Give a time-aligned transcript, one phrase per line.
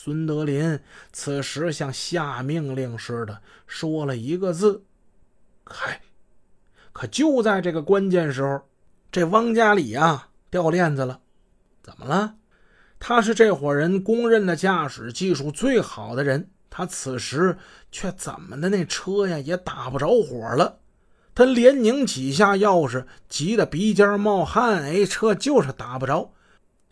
[0.00, 0.78] 孙德林
[1.12, 4.84] 此时像下命令似的说了一个字
[5.66, 6.00] ：“开。”
[6.94, 8.60] 可就在这个关键时候，
[9.10, 11.18] 这汪家里啊掉链子了。
[11.82, 12.36] 怎么了？
[13.00, 17.58] 他是这伙人公认的驾驶技术最好的人，他此时
[17.90, 20.78] 却怎么的那车呀也打不着火了。
[21.34, 24.84] 他连拧几下钥匙，急得鼻尖冒汗。
[24.84, 26.32] 哎，车就是打不着。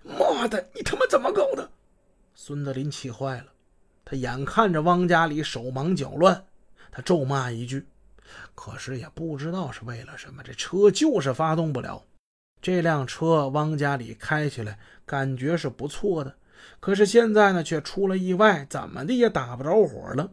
[0.02, 1.65] 妈的，你他妈怎么搞的？
[2.46, 3.46] 孙德林气坏了，
[4.04, 6.44] 他眼看着汪家里手忙脚乱，
[6.92, 7.84] 他咒骂一句。
[8.54, 12.04] 可是也不知道是为了什么，这车就是发动不了。
[12.62, 16.36] 这辆车汪家里开起来感觉是不错的，
[16.78, 20.30] 可是现在呢却出了意外，怎么的也打不着火了。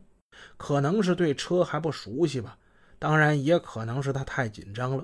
[0.55, 2.59] 可能是对车还不熟悉吧，
[2.99, 5.03] 当然也可能是他太紧张了。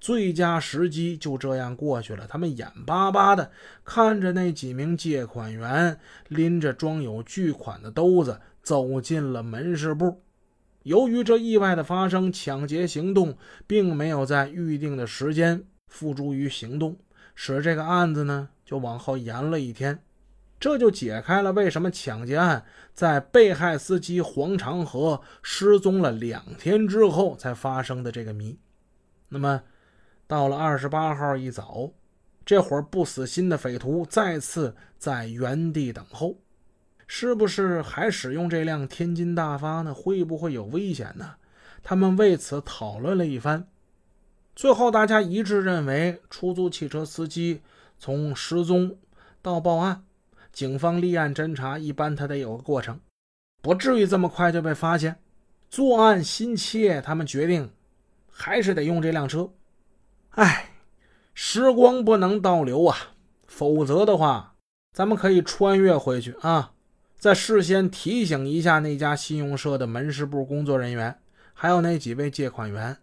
[0.00, 3.50] 最佳时机就这样过去了，他们眼巴巴的
[3.84, 10.22] 看着那几名借款员拎着装有巨款的兜子走进了门市部。
[10.84, 16.96] 由于这意外的发生，抢劫行动并没有在预定的时间付诸于行动，
[17.34, 20.02] 使这个案子呢就往后延了一天，
[20.58, 28.58] 这就解开了为什么抢劫案在被害司机黄长河失踪了两天之后才发生的这个谜。
[29.28, 29.62] 那么，
[30.30, 31.90] 到了二十八号一早，
[32.46, 36.36] 这伙不死心的匪徒再次在原地等候。
[37.08, 39.92] 是不是还使用这辆天津大发呢？
[39.92, 41.34] 会不会有危险呢？
[41.82, 43.66] 他们为此讨论了一番，
[44.54, 47.62] 最后大家一致认为，出租汽车司机
[47.98, 48.96] 从失踪
[49.42, 50.04] 到报案，
[50.52, 53.00] 警方立案侦查一般他得有个过程，
[53.60, 55.16] 不至于这么快就被发现。
[55.68, 57.72] 作案心切，他们决定
[58.30, 59.50] 还是得用这辆车。
[60.30, 60.70] 哎，
[61.34, 62.96] 时光不能倒流啊，
[63.46, 64.54] 否则的话，
[64.92, 66.72] 咱们可以穿越回去啊。
[67.18, 71.18] 在事先提醒一下那家信用社的门市部工作人员，
[71.52, 72.96] 还有那几位借款员，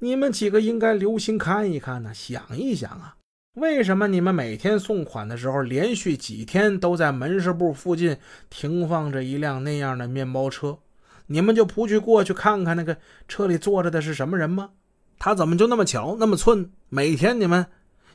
[0.00, 3.16] 你们几个应该留心看一看呢，想一想啊，
[3.54, 8.18] 为什么你们每天送款的时候，连续几天都在门市部附近
[8.50, 10.80] 停放着一辆那样的面包车？
[11.28, 14.72] 你们就不去过去看看那个车里坐着的是什么人吗？
[15.24, 16.70] 他怎么就那么巧那么寸？
[16.90, 17.64] 每天你们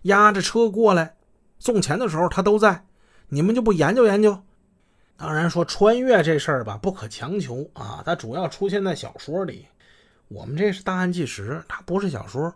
[0.03, 1.15] 押着车过来
[1.57, 2.85] 送钱的时候，他都在，
[3.29, 4.43] 你们就不研究研究？
[5.17, 8.03] 当然说穿越这事儿吧，不可强求啊。
[8.05, 9.65] 它主要出现在小说里，
[10.27, 12.53] 我们这是大案纪实，它不是小说，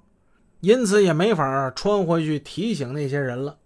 [0.60, 3.58] 因此也没法穿回去提醒那些人了。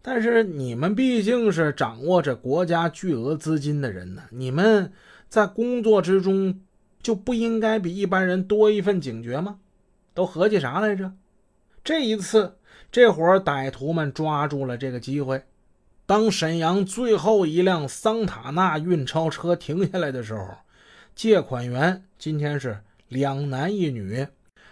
[0.00, 4.90] 但是你们毕竟是掌握着国家巨额资金的人呢，你们
[5.28, 6.62] 在工作之中
[7.02, 9.58] 就不应该比一般人多一份警觉吗？
[10.20, 11.12] 都合计啥来着？
[11.82, 12.58] 这一次，
[12.92, 15.44] 这伙歹徒们抓住了这个机会。
[16.04, 20.46] 当沈阳最后一辆桑塔纳运钞车停下来的时候，
[21.14, 24.26] 借款员今天是两男一女。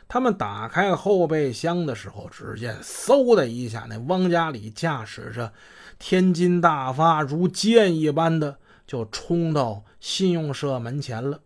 [0.06, 5.54] 他们打开后备箱的时候，只见嗖的一下，那汪家里驾驶着
[5.98, 11.40] 天津大发，如箭一般的就冲到信用社门前了。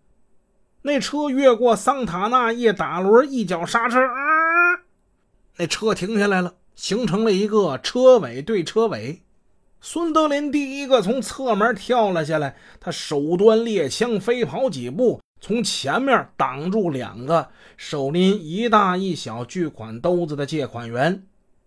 [0.82, 4.82] 那车越过桑塔纳，一打轮，一脚刹车，啊，
[5.56, 9.22] 那车停下来了，形成了一个车尾对车尾。
[9.81, 21.26] 孙德林第一个从侧门跳了下来，他手端猎枪飞跑几步，从前面挡住两个手拎一大一小巨款兜子的借款员。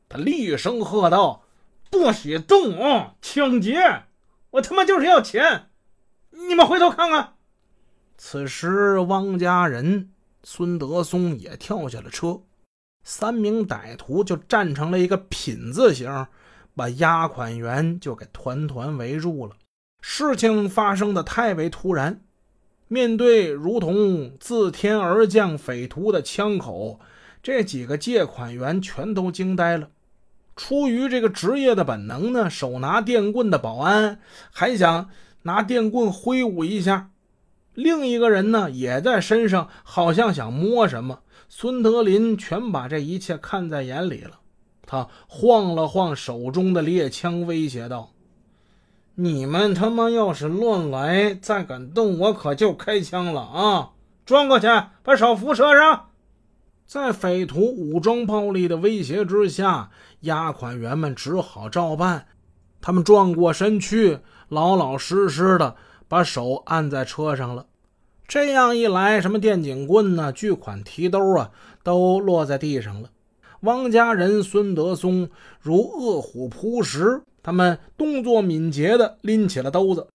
[0.10, 1.44] 他厉声喝道
[1.90, 3.16] ：“不许动啊！
[3.22, 4.04] 抢劫！
[4.52, 5.70] 我他妈就是要钱！
[6.32, 7.34] 你们回头看看！”
[8.18, 10.10] 此时，汪家人
[10.44, 12.42] 孙德松也跳下了车，
[13.04, 16.28] 三名歹徒就站成了一个品字形。
[16.78, 19.56] 把押款员就给团团围住了。
[20.02, 22.20] 事情发生的太为突然，
[22.90, 27.00] 面对如同自天而降匪徒的枪口，
[27.42, 29.88] 这几个借款员全都惊呆了。
[30.58, 34.20] 出于这个职业的本能呢，手拿电棍的保安
[34.52, 35.10] 还想
[35.44, 37.10] 拿电棍挥舞一下，
[37.76, 41.20] 另一个人呢也在身上好像想摸什么。
[41.48, 44.40] 孙德林全把这一切看在眼里了。
[44.88, 48.12] 他晃了晃手中的猎枪，威胁道
[49.16, 53.92] ：“你们他妈要是乱来，再敢动我，可就开枪了啊！
[54.26, 54.68] 转过去，
[55.04, 56.10] 把手扶车上。”
[56.86, 59.90] 在匪徒武装暴力的威胁之下，
[60.22, 62.28] 押款员们只好照办。
[62.80, 64.20] 他们转过身去，
[64.50, 65.76] 老老实实的
[66.08, 67.66] 把手按在车上了。
[68.28, 71.52] 这样一来，什么电警棍呢、巨款提兜啊，
[71.84, 73.10] 都落在地上了。
[73.62, 75.30] 汪家人孙德松
[75.60, 80.08] 如饿虎扑食，他们动作敏捷的拎起了兜子，